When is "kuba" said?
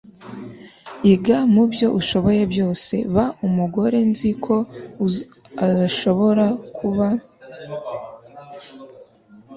6.75-7.07